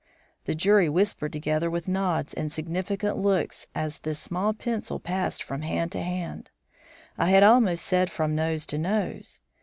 The 0.45 0.55
jury 0.55 0.89
whispered 0.89 1.31
together 1.31 1.69
with 1.69 1.87
nods 1.87 2.33
and 2.33 2.51
significant 2.51 3.17
looks 3.17 3.67
as 3.75 3.99
this 3.99 4.17
small 4.19 4.51
pencil 4.51 4.99
passed 4.99 5.43
from 5.43 5.61
hand 5.61 5.91
to 5.91 6.01
hand 6.01 6.49
I 7.19 7.29
had 7.29 7.43
almost 7.43 7.85
said 7.85 8.09
from 8.11 8.33
nose 8.33 8.65
to 8.65 8.79
nose. 8.79 9.41